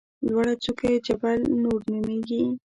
[0.27, 2.43] لوړه څوکه یې جبل نور نومېږي.